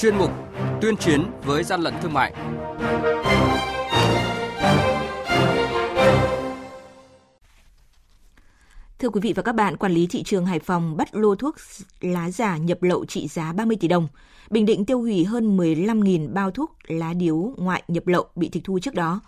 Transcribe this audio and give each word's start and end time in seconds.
chuyên 0.00 0.16
mục 0.18 0.30
Tuyên 0.80 0.96
chiến 0.96 1.22
với 1.44 1.64
gian 1.64 1.80
lận 1.80 1.94
thương 2.02 2.12
mại. 2.12 2.34
Thưa 8.98 9.08
quý 9.08 9.20
vị 9.20 9.32
và 9.36 9.42
các 9.42 9.54
bạn, 9.54 9.76
quản 9.76 9.92
lý 9.92 10.06
thị 10.06 10.22
trường 10.22 10.46
Hải 10.46 10.58
Phòng 10.58 10.96
bắt 10.96 11.14
lô 11.14 11.34
thuốc 11.34 11.56
lá 12.00 12.30
giả 12.30 12.56
nhập 12.56 12.82
lậu 12.82 13.04
trị 13.04 13.28
giá 13.28 13.52
30 13.52 13.76
tỷ 13.80 13.88
đồng. 13.88 14.08
Bình 14.50 14.66
Định 14.66 14.84
tiêu 14.84 15.00
hủy 15.00 15.24
hơn 15.24 15.56
15.000 15.56 16.32
bao 16.32 16.50
thuốc 16.50 16.76
lá 16.86 17.12
điếu 17.12 17.54
ngoại 17.56 17.82
nhập 17.88 18.06
lậu 18.06 18.26
bị 18.36 18.48
tịch 18.48 18.64
thu 18.64 18.78
trước 18.78 18.94
đó. 18.94 19.20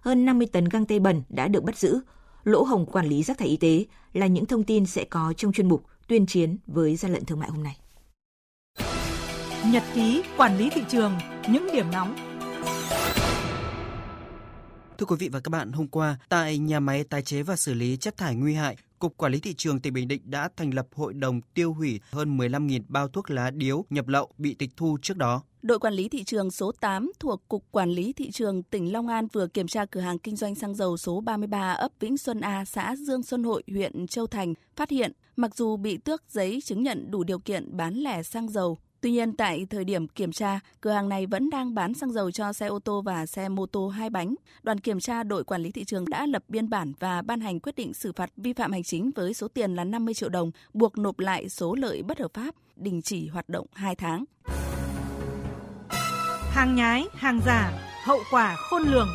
Hơn 0.00 0.24
50 0.24 0.48
tấn 0.52 0.64
găng 0.64 0.86
tay 0.86 1.00
bẩn 1.00 1.22
đã 1.28 1.48
được 1.48 1.64
bắt 1.64 1.78
giữ. 1.78 2.00
Lỗ 2.44 2.62
hồng 2.62 2.86
quản 2.86 3.06
lý 3.06 3.22
rác 3.22 3.38
thải 3.38 3.48
y 3.48 3.56
tế 3.56 3.84
là 4.12 4.26
những 4.26 4.46
thông 4.46 4.64
tin 4.64 4.86
sẽ 4.86 5.04
có 5.04 5.32
trong 5.36 5.52
chuyên 5.52 5.68
mục 5.68 5.82
tuyên 6.08 6.26
chiến 6.26 6.56
với 6.66 6.96
gian 6.96 7.12
lận 7.12 7.24
thương 7.24 7.40
mại 7.40 7.50
hôm 7.50 7.62
nay. 7.62 7.76
Nhật 9.72 9.82
ký 9.94 10.22
quản 10.36 10.58
lý 10.58 10.70
thị 10.70 10.82
trường, 10.88 11.12
những 11.48 11.68
điểm 11.72 11.86
nóng. 11.92 12.16
Thưa 14.98 15.06
quý 15.06 15.16
vị 15.18 15.28
và 15.28 15.40
các 15.40 15.50
bạn, 15.50 15.72
hôm 15.72 15.88
qua 15.88 16.18
tại 16.28 16.58
nhà 16.58 16.80
máy 16.80 17.04
tái 17.04 17.22
chế 17.22 17.42
và 17.42 17.56
xử 17.56 17.74
lý 17.74 17.96
chất 17.96 18.16
thải 18.16 18.34
nguy 18.34 18.54
hại, 18.54 18.76
Cục 18.98 19.16
Quản 19.16 19.32
lý 19.32 19.40
thị 19.40 19.54
trường 19.54 19.80
tỉnh 19.80 19.92
Bình 19.92 20.08
Định 20.08 20.22
đã 20.24 20.48
thành 20.56 20.74
lập 20.74 20.86
hội 20.94 21.12
đồng 21.14 21.40
tiêu 21.40 21.72
hủy 21.72 22.00
hơn 22.10 22.38
15.000 22.38 22.82
bao 22.88 23.08
thuốc 23.08 23.30
lá 23.30 23.50
điếu 23.50 23.84
nhập 23.90 24.08
lậu 24.08 24.30
bị 24.38 24.54
tịch 24.54 24.70
thu 24.76 24.98
trước 25.02 25.16
đó. 25.16 25.42
Đội 25.62 25.78
quản 25.78 25.94
lý 25.94 26.08
thị 26.08 26.24
trường 26.24 26.50
số 26.50 26.72
8 26.72 27.12
thuộc 27.18 27.48
Cục 27.48 27.64
Quản 27.70 27.90
lý 27.90 28.12
thị 28.12 28.30
trường 28.30 28.62
tỉnh 28.62 28.92
Long 28.92 29.08
An 29.08 29.26
vừa 29.32 29.46
kiểm 29.46 29.68
tra 29.68 29.84
cửa 29.84 30.00
hàng 30.00 30.18
kinh 30.18 30.36
doanh 30.36 30.54
xăng 30.54 30.74
dầu 30.74 30.96
số 30.96 31.20
33 31.20 31.72
ấp 31.72 31.92
Vĩnh 32.00 32.18
Xuân 32.18 32.40
A, 32.40 32.64
xã 32.64 32.94
Dương 32.96 33.22
Xuân 33.22 33.44
Hội, 33.44 33.62
huyện 33.68 34.06
Châu 34.06 34.26
Thành, 34.26 34.54
phát 34.76 34.90
hiện 34.90 35.12
mặc 35.36 35.56
dù 35.56 35.76
bị 35.76 35.96
tước 35.96 36.22
giấy 36.28 36.60
chứng 36.64 36.82
nhận 36.82 37.10
đủ 37.10 37.24
điều 37.24 37.38
kiện 37.38 37.76
bán 37.76 37.94
lẻ 37.94 38.22
xăng 38.22 38.48
dầu, 38.48 38.78
Tuy 39.00 39.10
nhiên, 39.10 39.32
tại 39.32 39.66
thời 39.70 39.84
điểm 39.84 40.08
kiểm 40.08 40.32
tra, 40.32 40.60
cửa 40.80 40.90
hàng 40.90 41.08
này 41.08 41.26
vẫn 41.26 41.50
đang 41.50 41.74
bán 41.74 41.94
xăng 41.94 42.12
dầu 42.12 42.30
cho 42.30 42.52
xe 42.52 42.66
ô 42.66 42.78
tô 42.78 43.02
và 43.02 43.26
xe 43.26 43.48
mô 43.48 43.66
tô 43.66 43.88
hai 43.88 44.10
bánh. 44.10 44.34
Đoàn 44.62 44.80
kiểm 44.80 45.00
tra 45.00 45.22
đội 45.22 45.44
quản 45.44 45.62
lý 45.62 45.72
thị 45.72 45.84
trường 45.84 46.04
đã 46.08 46.26
lập 46.26 46.42
biên 46.48 46.68
bản 46.68 46.92
và 46.98 47.22
ban 47.22 47.40
hành 47.40 47.60
quyết 47.60 47.76
định 47.76 47.94
xử 47.94 48.12
phạt 48.12 48.30
vi 48.36 48.52
phạm 48.52 48.72
hành 48.72 48.82
chính 48.82 49.10
với 49.14 49.34
số 49.34 49.48
tiền 49.48 49.74
là 49.74 49.84
50 49.84 50.14
triệu 50.14 50.28
đồng, 50.28 50.50
buộc 50.72 50.98
nộp 50.98 51.18
lại 51.18 51.48
số 51.48 51.74
lợi 51.74 52.02
bất 52.02 52.18
hợp 52.18 52.34
pháp, 52.34 52.54
đình 52.76 53.02
chỉ 53.02 53.28
hoạt 53.28 53.48
động 53.48 53.66
2 53.72 53.94
tháng. 53.96 54.24
Hàng 56.50 56.74
nhái, 56.74 57.04
hàng 57.14 57.40
giả, 57.46 57.72
hậu 58.04 58.18
quả 58.30 58.56
khôn 58.56 58.82
lường. 58.82 59.08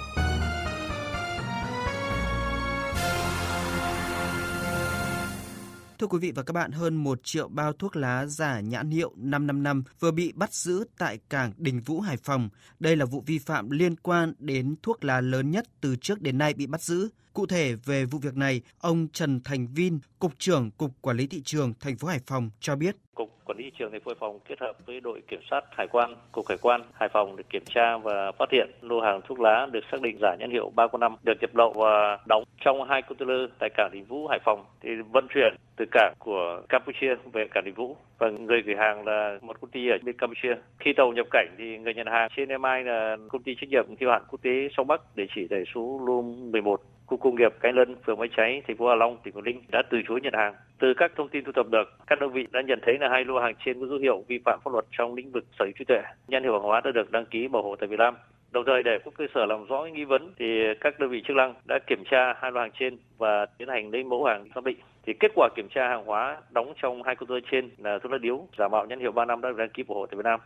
Thưa 6.01 6.07
quý 6.07 6.19
vị 6.19 6.31
và 6.35 6.43
các 6.43 6.53
bạn, 6.53 6.71
hơn 6.71 6.95
1 6.95 7.19
triệu 7.23 7.47
bao 7.47 7.73
thuốc 7.73 7.95
lá 7.95 8.25
giả 8.25 8.59
nhãn 8.59 8.89
hiệu 8.89 9.13
555 9.17 9.83
vừa 9.99 10.11
bị 10.11 10.31
bắt 10.35 10.53
giữ 10.53 10.83
tại 10.97 11.19
cảng 11.29 11.53
Đình 11.57 11.81
Vũ, 11.81 11.99
Hải 11.99 12.17
Phòng. 12.17 12.49
Đây 12.79 12.95
là 12.95 13.05
vụ 13.05 13.23
vi 13.25 13.39
phạm 13.39 13.69
liên 13.69 13.95
quan 13.95 14.33
đến 14.39 14.75
thuốc 14.83 15.03
lá 15.03 15.21
lớn 15.21 15.51
nhất 15.51 15.65
từ 15.81 15.95
trước 15.95 16.21
đến 16.21 16.37
nay 16.37 16.53
bị 16.53 16.67
bắt 16.67 16.81
giữ. 16.81 17.09
Cụ 17.33 17.45
thể 17.45 17.75
về 17.75 18.05
vụ 18.05 18.19
việc 18.19 18.35
này, 18.35 18.61
ông 18.79 19.07
Trần 19.13 19.41
Thành 19.43 19.67
Vin, 19.67 19.99
Cục 20.19 20.33
trưởng 20.39 20.71
Cục 20.71 21.01
Quản 21.01 21.17
lý 21.17 21.27
Thị 21.27 21.41
trường 21.45 21.73
thành 21.79 21.97
phố 21.97 22.07
Hải 22.07 22.19
Phòng 22.27 22.49
cho 22.59 22.75
biết. 22.75 22.95
Cục 23.15 23.30
Quản 23.51 23.57
lý 23.57 23.63
thị 23.63 23.71
trường 23.79 23.91
thành 23.91 24.01
phố 24.01 24.11
Hải 24.11 24.15
Phòng 24.19 24.39
kết 24.49 24.59
hợp 24.59 24.75
với 24.85 24.99
đội 24.99 25.21
kiểm 25.27 25.39
soát 25.49 25.63
hải 25.71 25.87
quan, 25.87 26.15
cục 26.31 26.45
hải 26.49 26.57
quan 26.61 26.81
Hải 26.93 27.09
Phòng 27.09 27.35
để 27.35 27.43
kiểm 27.49 27.63
tra 27.65 27.97
và 27.97 28.31
phát 28.31 28.51
hiện 28.51 28.69
lô 28.81 29.01
hàng 29.01 29.21
thuốc 29.27 29.39
lá 29.39 29.67
được 29.71 29.79
xác 29.91 30.01
định 30.01 30.17
giả 30.21 30.35
nhãn 30.39 30.51
hiệu 30.51 30.71
305 30.75 31.15
được 31.23 31.33
nhập 31.41 31.55
lậu 31.55 31.73
và 31.73 32.17
đóng 32.27 32.43
trong 32.65 32.83
hai 32.89 33.01
container 33.01 33.49
tại 33.59 33.69
cảng 33.77 33.89
Đình 33.93 34.05
Vũ, 34.05 34.27
Hải 34.27 34.39
Phòng. 34.45 34.65
Thì 34.81 34.89
vận 35.11 35.27
chuyển 35.33 35.55
từ 35.75 35.85
cảng 35.91 36.13
của 36.19 36.61
Campuchia 36.69 37.15
về 37.33 37.47
cảng 37.51 37.63
Đình 37.63 37.73
Vũ. 37.73 37.97
Và 38.17 38.29
người 38.29 38.61
gửi 38.61 38.75
hàng 38.75 39.07
là 39.07 39.37
một 39.41 39.61
công 39.61 39.71
ty 39.71 39.89
ở 39.89 39.97
bên 40.03 40.17
Campuchia. 40.17 40.55
Khi 40.79 40.93
tàu 40.93 41.11
nhập 41.11 41.27
cảnh 41.31 41.47
thì 41.57 41.77
người 41.77 41.93
nhận 41.93 42.07
hàng 42.07 42.29
trên 42.35 42.49
MI 42.49 42.83
là 42.85 43.17
công 43.29 43.43
ty 43.43 43.55
trách 43.55 43.69
nhiệm 43.69 43.85
hữu 43.99 44.09
hạn 44.09 44.21
quốc 44.29 44.39
tế 44.43 44.67
Sông 44.77 44.87
Bắc 44.87 45.01
địa 45.15 45.25
chỉ 45.35 45.47
tại 45.49 45.63
số 45.75 45.99
room 46.07 46.51
11 46.51 46.81
khu 47.11 47.17
công 47.17 47.35
nghiệp 47.35 47.53
Cái 47.61 47.73
Lân, 47.73 47.95
phường 48.05 48.19
Máy 48.19 48.29
Cháy, 48.37 48.61
thành 48.67 48.77
phố 48.77 48.87
Hà 48.87 48.95
Long, 48.95 49.17
tỉnh 49.23 49.33
Quảng 49.33 49.43
Ninh 49.43 49.61
đã 49.71 49.81
từ 49.91 49.97
chối 50.07 50.19
nhận 50.23 50.33
hàng. 50.33 50.55
Từ 50.79 50.93
các 50.97 51.11
thông 51.17 51.29
tin 51.29 51.43
thu 51.43 51.51
thập 51.51 51.69
được, 51.69 51.87
các 52.07 52.21
đơn 52.21 52.31
vị 52.31 52.47
đã 52.51 52.61
nhận 52.61 52.79
thấy 52.85 52.97
là 52.99 53.09
hai 53.09 53.25
lô 53.25 53.39
hàng 53.39 53.53
trên 53.65 53.79
có 53.79 53.87
dấu 53.87 53.99
hiệu 53.99 54.23
vi 54.27 54.39
phạm 54.45 54.59
pháp 54.63 54.73
luật 54.73 54.85
trong 54.97 55.15
lĩnh 55.15 55.31
vực 55.31 55.43
sở 55.59 55.65
hữu 55.65 55.71
trí 55.79 55.85
tuệ. 55.85 56.01
Nhãn 56.27 56.43
hiệu 56.43 56.53
hàng 56.53 56.61
hóa 56.61 56.81
đã 56.83 56.91
được 56.91 57.11
đăng 57.11 57.25
ký 57.25 57.47
bảo 57.47 57.63
hộ 57.63 57.75
tại 57.75 57.87
Việt 57.87 57.99
Nam. 57.99 58.15
Đồng 58.51 58.63
thời 58.67 58.83
để 58.83 58.99
có 59.05 59.11
cơ 59.17 59.25
sở 59.35 59.45
làm 59.45 59.65
rõ 59.65 59.85
nghi 59.93 60.03
vấn 60.03 60.33
thì 60.39 60.45
các 60.81 60.99
đơn 60.99 61.09
vị 61.09 61.21
chức 61.27 61.37
năng 61.37 61.53
đã 61.65 61.79
kiểm 61.87 62.03
tra 62.11 62.33
hai 62.41 62.51
lô 62.51 62.59
hàng 62.59 62.71
trên 62.79 62.97
và 63.17 63.45
tiến 63.57 63.67
hành 63.67 63.91
lấy 63.91 64.03
mẫu 64.03 64.23
hàng 64.23 64.45
xác 64.55 64.63
định. 64.63 64.77
Thì 65.05 65.13
kết 65.19 65.31
quả 65.35 65.49
kiểm 65.55 65.67
tra 65.75 65.87
hàng 65.87 66.05
hóa 66.05 66.37
đóng 66.51 66.73
trong 66.81 67.03
hai 67.03 67.15
container 67.15 67.43
trên 67.51 67.69
là 67.77 67.99
thuốc 68.03 68.11
lá 68.11 68.17
điếu 68.17 68.47
giả 68.57 68.67
mạo 68.67 68.85
nhãn 68.85 68.99
hiệu 68.99 69.11
3 69.11 69.25
năm 69.25 69.41
đã 69.41 69.49
được 69.49 69.57
đăng 69.57 69.69
ký 69.69 69.83
bảo 69.83 69.97
hộ 69.97 70.05
tại 70.05 70.17
Việt 70.17 70.25
Nam. 70.25 70.39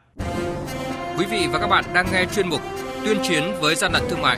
Quý 1.19 1.25
vị 1.31 1.47
và 1.53 1.59
các 1.59 1.67
bạn 1.67 1.83
đang 1.95 2.05
nghe 2.13 2.25
chuyên 2.35 2.45
mục 2.49 2.61
Tuyên 3.05 3.17
chiến 3.23 3.43
với 3.61 3.75
gian 3.75 3.91
lận 3.93 4.03
thương 4.09 4.21
mại 4.21 4.37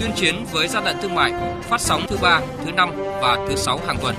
tuyên 0.00 0.12
chiến 0.16 0.44
với 0.52 0.68
gian 0.68 0.84
lận 0.84 0.96
thương 1.02 1.14
mại 1.14 1.32
phát 1.62 1.80
sóng 1.80 2.02
thứ 2.08 2.16
ba, 2.22 2.40
thứ 2.64 2.72
năm 2.72 2.90
và 3.20 3.38
thứ 3.48 3.56
sáu 3.56 3.80
hàng 3.86 3.96
tuần. 4.02 4.14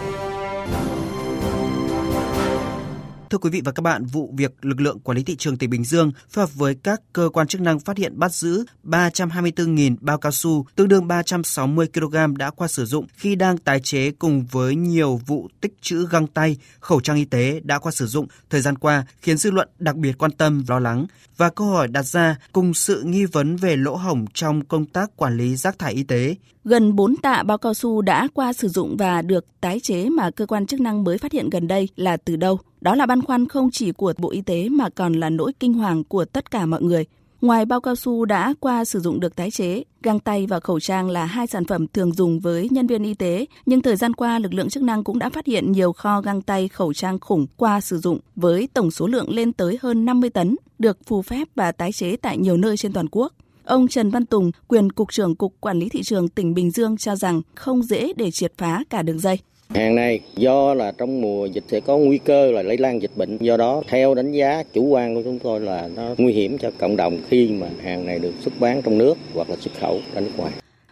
Thưa 3.31 3.37
quý 3.37 3.49
vị 3.49 3.61
và 3.65 3.71
các 3.71 3.81
bạn, 3.81 4.05
vụ 4.05 4.33
việc 4.37 4.65
lực 4.65 4.81
lượng 4.81 4.99
quản 4.99 5.17
lý 5.17 5.23
thị 5.23 5.35
trường 5.35 5.57
tỉnh 5.57 5.69
Bình 5.69 5.83
Dương 5.83 6.11
phối 6.29 6.43
hợp 6.43 6.55
với 6.55 6.75
các 6.75 7.01
cơ 7.13 7.29
quan 7.33 7.47
chức 7.47 7.61
năng 7.61 7.79
phát 7.79 7.97
hiện 7.97 8.19
bắt 8.19 8.33
giữ 8.33 8.65
324.000 8.83 9.95
bao 9.99 10.17
cao 10.17 10.31
su, 10.31 10.65
tương 10.75 10.87
đương 10.87 11.07
360 11.07 11.87
kg 11.93 12.37
đã 12.37 12.49
qua 12.49 12.67
sử 12.67 12.85
dụng 12.85 13.07
khi 13.13 13.35
đang 13.35 13.57
tái 13.57 13.79
chế 13.79 14.11
cùng 14.11 14.45
với 14.51 14.75
nhiều 14.75 15.21
vụ 15.25 15.47
tích 15.61 15.73
trữ 15.81 16.07
găng 16.07 16.27
tay, 16.27 16.57
khẩu 16.79 17.01
trang 17.01 17.17
y 17.17 17.25
tế 17.25 17.61
đã 17.63 17.79
qua 17.79 17.91
sử 17.91 18.07
dụng 18.07 18.27
thời 18.49 18.61
gian 18.61 18.77
qua 18.77 19.05
khiến 19.21 19.37
dư 19.37 19.51
luận 19.51 19.69
đặc 19.79 19.95
biệt 19.95 20.17
quan 20.17 20.31
tâm, 20.31 20.63
lo 20.67 20.79
lắng 20.79 21.05
và 21.37 21.49
câu 21.49 21.67
hỏi 21.67 21.87
đặt 21.87 22.03
ra 22.03 22.37
cùng 22.51 22.73
sự 22.73 23.01
nghi 23.01 23.25
vấn 23.25 23.55
về 23.55 23.75
lỗ 23.75 23.95
hổng 23.95 24.25
trong 24.33 24.65
công 24.65 24.85
tác 24.85 25.17
quản 25.17 25.37
lý 25.37 25.55
rác 25.55 25.79
thải 25.79 25.93
y 25.93 26.03
tế. 26.03 26.35
Gần 26.65 26.95
4 26.95 27.15
tạ 27.15 27.43
bao 27.43 27.57
cao 27.57 27.73
su 27.73 28.01
đã 28.01 28.27
qua 28.33 28.53
sử 28.53 28.67
dụng 28.67 28.97
và 28.97 29.21
được 29.21 29.45
tái 29.61 29.79
chế 29.79 30.09
mà 30.09 30.31
cơ 30.31 30.45
quan 30.45 30.65
chức 30.65 30.81
năng 30.81 31.03
mới 31.03 31.17
phát 31.17 31.31
hiện 31.31 31.49
gần 31.49 31.67
đây 31.67 31.89
là 31.95 32.17
từ 32.17 32.35
đâu? 32.35 32.59
Đó 32.81 32.95
là 32.95 33.05
băn 33.05 33.21
khoăn 33.21 33.47
không 33.47 33.71
chỉ 33.71 33.91
của 33.91 34.13
Bộ 34.17 34.31
Y 34.31 34.41
tế 34.41 34.69
mà 34.69 34.89
còn 34.89 35.13
là 35.13 35.29
nỗi 35.29 35.53
kinh 35.59 35.73
hoàng 35.73 36.03
của 36.03 36.25
tất 36.25 36.51
cả 36.51 36.65
mọi 36.65 36.81
người. 36.81 37.05
Ngoài 37.41 37.65
bao 37.65 37.81
cao 37.81 37.95
su 37.95 38.25
đã 38.25 38.53
qua 38.59 38.85
sử 38.85 38.99
dụng 38.99 39.19
được 39.19 39.35
tái 39.35 39.51
chế, 39.51 39.83
găng 40.03 40.19
tay 40.19 40.47
và 40.47 40.59
khẩu 40.59 40.79
trang 40.79 41.09
là 41.09 41.25
hai 41.25 41.47
sản 41.47 41.65
phẩm 41.65 41.87
thường 41.87 42.13
dùng 42.13 42.39
với 42.39 42.67
nhân 42.71 42.87
viên 42.87 43.03
y 43.03 43.13
tế, 43.13 43.45
nhưng 43.65 43.81
thời 43.81 43.95
gian 43.95 44.13
qua 44.13 44.39
lực 44.39 44.53
lượng 44.53 44.69
chức 44.69 44.83
năng 44.83 45.03
cũng 45.03 45.19
đã 45.19 45.29
phát 45.29 45.45
hiện 45.45 45.71
nhiều 45.71 45.93
kho 45.93 46.21
găng 46.21 46.41
tay 46.41 46.67
khẩu 46.67 46.93
trang 46.93 47.19
khủng 47.19 47.47
qua 47.57 47.81
sử 47.81 47.97
dụng 47.97 48.19
với 48.35 48.69
tổng 48.73 48.91
số 48.91 49.07
lượng 49.07 49.29
lên 49.29 49.53
tới 49.53 49.79
hơn 49.81 50.05
50 50.05 50.29
tấn, 50.29 50.55
được 50.79 50.97
phù 51.05 51.21
phép 51.21 51.47
và 51.55 51.71
tái 51.71 51.91
chế 51.91 52.15
tại 52.15 52.37
nhiều 52.37 52.57
nơi 52.57 52.77
trên 52.77 52.93
toàn 52.93 53.07
quốc. 53.11 53.33
Ông 53.65 53.87
Trần 53.87 54.09
Văn 54.09 54.25
Tùng, 54.25 54.51
quyền 54.67 54.91
Cục 54.91 55.11
trưởng 55.11 55.35
Cục 55.35 55.53
Quản 55.61 55.79
lý 55.79 55.89
Thị 55.89 56.03
trường 56.03 56.27
tỉnh 56.27 56.53
Bình 56.53 56.71
Dương 56.71 56.97
cho 56.97 57.15
rằng 57.15 57.41
không 57.55 57.83
dễ 57.83 58.13
để 58.15 58.31
triệt 58.31 58.53
phá 58.57 58.83
cả 58.89 59.01
đường 59.01 59.19
dây. 59.19 59.39
Hàng 59.69 59.95
này 59.95 60.19
do 60.35 60.73
là 60.73 60.91
trong 60.91 61.21
mùa 61.21 61.45
dịch 61.45 61.63
sẽ 61.67 61.79
có 61.79 61.97
nguy 61.97 62.17
cơ 62.17 62.51
là 62.51 62.63
lây 62.63 62.77
lan 62.77 63.01
dịch 63.01 63.11
bệnh, 63.15 63.37
do 63.37 63.57
đó 63.57 63.83
theo 63.87 64.13
đánh 64.13 64.31
giá 64.31 64.63
chủ 64.73 64.83
quan 64.83 65.15
của 65.15 65.21
chúng 65.23 65.39
tôi 65.39 65.59
là 65.59 65.89
nó 65.95 66.15
nguy 66.17 66.33
hiểm 66.33 66.57
cho 66.57 66.71
cộng 66.79 66.95
đồng 66.95 67.21
khi 67.29 67.47
mà 67.47 67.67
hàng 67.83 68.05
này 68.05 68.19
được 68.19 68.33
xuất 68.43 68.59
bán 68.59 68.81
trong 68.81 68.97
nước 68.97 69.17
hoặc 69.33 69.49
là 69.49 69.55
xuất 69.55 69.71
khẩu 69.79 69.99
ra 70.13 70.21
nước 70.21 70.31
ngoài. 70.37 70.51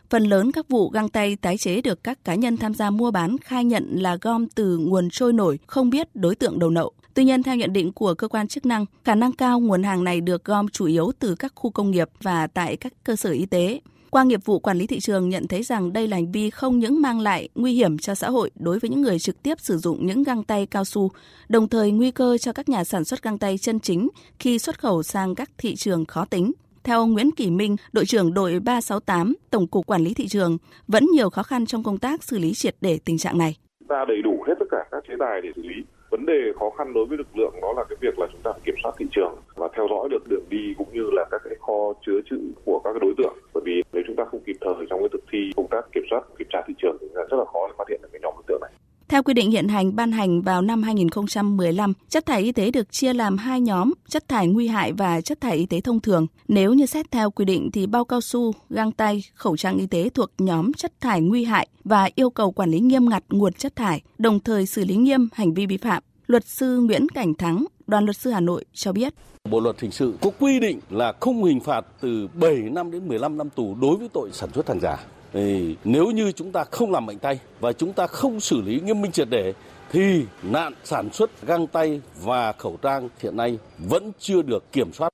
Phần 0.10 0.24
lớn 0.24 0.52
các 0.52 0.70
vụ 0.70 0.90
găng 0.90 1.10
tay 1.10 1.36
tái 1.36 1.58
chế 1.58 1.82
được 1.82 2.04
các 2.04 2.24
cá 2.24 2.36
nhân 2.36 2.58
tham 2.58 2.74
gia 2.74 2.90
mua 2.90 3.12
bán 3.12 3.36
khai 3.44 3.66
nhận 3.66 3.96
là 3.96 4.18
gom 4.22 4.48
từ 4.48 4.78
nguồn 4.78 5.10
trôi 5.12 5.34
nổi, 5.34 5.60
không 5.68 5.90
biết 5.90 6.08
đối 6.16 6.36
tượng 6.36 6.60
đầu 6.60 6.70
nậu. 6.70 6.92
Tuy 7.20 7.26
nhiên, 7.26 7.44
theo 7.44 7.56
nhận 7.56 7.74
định 7.74 7.92
của 7.92 8.14
cơ 8.14 8.28
quan 8.28 8.48
chức 8.48 8.66
năng, 8.66 8.86
khả 9.04 9.16
năng 9.16 9.32
cao 9.32 9.60
nguồn 9.60 9.84
hàng 9.84 10.04
này 10.04 10.22
được 10.22 10.44
gom 10.44 10.68
chủ 10.68 10.86
yếu 10.86 11.12
từ 11.20 11.36
các 11.36 11.52
khu 11.56 11.72
công 11.72 11.92
nghiệp 11.92 12.10
và 12.22 12.48
tại 12.48 12.78
các 12.78 12.94
cơ 13.04 13.16
sở 13.16 13.32
y 13.32 13.46
tế. 13.46 13.82
Qua 14.10 14.24
nghiệp 14.24 14.40
vụ 14.46 14.60
quản 14.60 14.78
lý 14.78 14.88
thị 14.88 15.00
trường 15.00 15.30
nhận 15.30 15.48
thấy 15.48 15.64
rằng 15.64 15.94
đây 15.94 16.08
là 16.08 16.18
hành 16.18 16.32
vi 16.32 16.50
không 16.50 16.80
những 16.80 17.02
mang 17.02 17.20
lại 17.20 17.50
nguy 17.56 17.74
hiểm 17.74 17.98
cho 17.98 18.16
xã 18.16 18.30
hội 18.30 18.52
đối 18.56 18.80
với 18.80 18.90
những 18.90 19.02
người 19.02 19.20
trực 19.20 19.44
tiếp 19.44 19.60
sử 19.60 19.78
dụng 19.78 20.06
những 20.06 20.24
găng 20.24 20.44
tay 20.44 20.66
cao 20.66 20.86
su, 20.86 21.12
đồng 21.50 21.70
thời 21.70 21.92
nguy 21.92 22.12
cơ 22.12 22.38
cho 22.38 22.54
các 22.54 22.70
nhà 22.70 22.84
sản 22.84 23.06
xuất 23.06 23.24
găng 23.24 23.38
tay 23.38 23.58
chân 23.58 23.80
chính 23.80 24.10
khi 24.40 24.60
xuất 24.60 24.80
khẩu 24.80 25.04
sang 25.04 25.36
các 25.36 25.50
thị 25.58 25.76
trường 25.76 26.06
khó 26.06 26.26
tính. 26.26 26.52
Theo 26.84 27.00
ông 27.00 27.14
Nguyễn 27.14 27.32
Kỳ 27.32 27.52
Minh, 27.52 27.76
đội 27.92 28.06
trưởng 28.06 28.34
đội 28.34 28.60
368, 28.60 29.36
Tổng 29.50 29.68
cục 29.68 29.86
Quản 29.86 30.04
lý 30.04 30.14
thị 30.14 30.28
trường, 30.28 30.58
vẫn 30.88 31.06
nhiều 31.14 31.30
khó 31.30 31.44
khăn 31.44 31.66
trong 31.66 31.84
công 31.84 31.98
tác 31.98 32.24
xử 32.24 32.40
lý 32.40 32.54
triệt 32.54 32.76
để 32.82 33.00
tình 33.06 33.18
trạng 33.18 33.38
này. 33.38 33.56
Ta 33.90 34.06
đầy 34.08 34.22
đủ 34.24 34.44
hết 34.48 34.54
tất 34.60 34.66
cả 34.72 34.78
các 34.92 35.04
chế 35.08 35.14
tài 35.20 35.42
để 35.44 35.50
xử 35.56 35.62
lý 35.62 35.76
vấn 36.20 36.26
đề 36.26 36.42
khó 36.60 36.70
khăn 36.78 36.94
đối 36.94 37.06
với 37.06 37.18
lực 37.18 37.38
lượng 37.38 37.54
đó 37.62 37.74
là 37.78 37.84
cái 37.90 37.98
việc 38.02 38.20
là 38.20 38.28
chúng 38.32 38.42
ta 38.44 38.52
phải 38.52 38.62
kiểm 38.66 38.76
soát 38.84 38.92
thị 38.98 39.06
trường 39.12 39.36
và 39.56 39.68
theo 39.76 39.88
dõi 39.90 40.10
được 40.10 40.28
đường 40.28 40.44
đi 40.50 40.74
cũng 40.78 40.88
như 40.94 41.10
là 41.12 41.26
các 41.32 41.42
cái 41.44 41.56
kho 41.60 41.94
chứa 42.06 42.20
trữ 42.30 42.40
của 42.66 42.82
các 42.84 42.96
đối 43.02 43.14
tượng 43.18 43.36
bởi 43.54 43.64
vì 43.66 43.84
nếu 43.94 44.04
chúng 44.08 44.16
ta 44.16 44.24
không 44.32 44.40
kịp 44.46 44.56
thời 44.62 44.86
trong 44.90 45.00
cái 45.00 45.10
thực 45.14 45.24
thi 45.32 45.40
công 45.56 45.68
tác 45.72 45.82
kiểm 45.94 46.04
soát 46.10 46.22
kiểm 46.40 46.48
tra 46.52 46.60
thị 46.68 46.74
trường 46.82 46.98
thì 47.02 47.08
rất 47.14 47.38
là 47.38 47.46
khó 47.54 47.68
để 47.68 47.74
phát 47.78 47.90
hiện 47.90 48.00
được 48.02 48.10
cái 48.12 48.20
nhóm 48.24 48.34
đối 48.36 48.44
tượng 48.48 48.62
này. 48.62 48.72
Theo 49.10 49.24
quy 49.24 49.34
định 49.34 49.52
hiện 49.52 49.68
hành 49.68 49.96
ban 49.96 50.12
hành 50.12 50.42
vào 50.42 50.62
năm 50.62 50.84
2015, 50.84 51.94
chất 52.10 52.26
thải 52.26 52.42
y 52.42 52.52
tế 52.52 52.72
được 52.72 52.92
chia 52.92 53.14
làm 53.14 53.38
hai 53.38 53.62
nhóm, 53.62 53.94
chất 54.08 54.28
thải 54.28 54.48
nguy 54.48 54.68
hại 54.68 54.94
và 54.94 55.22
chất 55.22 55.42
thải 55.42 55.58
y 55.58 55.66
tế 55.66 55.82
thông 55.82 56.00
thường. 56.00 56.28
Nếu 56.48 56.74
như 56.74 56.86
xét 56.86 57.12
theo 57.12 57.32
quy 57.32 57.46
định 57.46 57.70
thì 57.74 57.88
bao 57.88 58.06
cao 58.06 58.22
su, 58.22 58.52
găng 58.70 58.92
tay, 58.92 59.24
khẩu 59.36 59.58
trang 59.58 59.78
y 59.78 59.88
tế 59.88 60.10
thuộc 60.10 60.30
nhóm 60.38 60.74
chất 60.74 60.92
thải 61.02 61.22
nguy 61.22 61.44
hại 61.44 61.68
và 61.84 62.10
yêu 62.16 62.30
cầu 62.30 62.52
quản 62.52 62.70
lý 62.70 62.80
nghiêm 62.80 63.10
ngặt 63.10 63.24
nguồn 63.30 63.54
chất 63.54 63.76
thải, 63.76 64.02
đồng 64.18 64.40
thời 64.40 64.66
xử 64.66 64.86
lý 64.86 64.96
nghiêm 64.96 65.30
hành 65.34 65.54
vi 65.54 65.66
vi 65.66 65.78
phạm 65.78 66.04
Luật 66.30 66.48
sư 66.48 66.80
Nguyễn 66.80 67.10
Cảnh 67.10 67.34
Thắng, 67.34 67.66
đoàn 67.88 68.06
luật 68.06 68.18
sư 68.18 68.32
Hà 68.32 68.40
Nội 68.40 68.66
cho 68.74 68.92
biết. 68.92 69.14
Bộ 69.50 69.60
luật 69.60 69.80
hình 69.80 69.92
sự 69.92 70.14
có 70.22 70.30
quy 70.40 70.60
định 70.60 70.80
là 70.90 71.14
không 71.20 71.44
hình 71.44 71.60
phạt 71.60 71.86
từ 72.02 72.28
7 72.34 72.56
năm 72.56 72.92
đến 72.92 73.08
15 73.08 73.38
năm 73.38 73.50
tù 73.50 73.76
đối 73.82 73.96
với 73.96 74.10
tội 74.14 74.30
sản 74.34 74.50
xuất 74.54 74.68
hàng 74.68 74.80
giả. 74.80 74.98
Thì 75.34 75.76
nếu 75.84 76.06
như 76.06 76.32
chúng 76.32 76.52
ta 76.52 76.64
không 76.64 76.92
làm 76.92 77.06
mạnh 77.06 77.20
tay 77.20 77.40
và 77.60 77.74
chúng 77.74 77.94
ta 77.94 78.08
không 78.08 78.40
xử 78.40 78.62
lý 78.62 78.80
nghiêm 78.80 79.02
minh 79.02 79.12
triệt 79.12 79.28
để 79.30 79.54
thì 79.92 80.26
nạn 80.44 80.74
sản 80.84 81.10
xuất 81.14 81.48
găng 81.48 81.68
tay 81.68 82.02
và 82.22 82.54
khẩu 82.54 82.78
trang 82.82 83.10
hiện 83.20 83.38
nay 83.38 83.58
vẫn 83.78 84.12
chưa 84.20 84.42
được 84.42 84.72
kiểm 84.72 84.94
soát. 84.94 85.10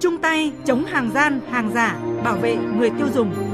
Chung 0.00 0.18
tay 0.22 0.52
chống 0.64 0.84
hàng 0.84 1.10
gian, 1.14 1.40
hàng 1.50 1.70
giả, 1.74 2.00
bảo 2.24 2.36
vệ 2.36 2.56
người 2.56 2.90
tiêu 2.98 3.06
dùng. 3.14 3.47